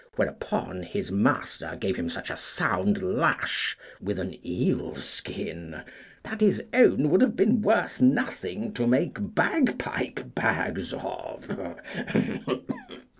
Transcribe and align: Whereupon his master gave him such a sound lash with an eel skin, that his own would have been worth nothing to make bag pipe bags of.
Whereupon 0.15 0.81
his 0.81 1.11
master 1.11 1.77
gave 1.79 1.95
him 1.95 2.09
such 2.09 2.31
a 2.31 2.35
sound 2.35 3.03
lash 3.03 3.77
with 4.01 4.17
an 4.17 4.35
eel 4.43 4.95
skin, 4.95 5.83
that 6.23 6.41
his 6.41 6.63
own 6.73 7.11
would 7.11 7.21
have 7.21 7.35
been 7.35 7.61
worth 7.61 8.01
nothing 8.01 8.73
to 8.73 8.87
make 8.87 9.17
bag 9.35 9.77
pipe 9.77 10.33
bags 10.33 10.91
of. 10.91 11.55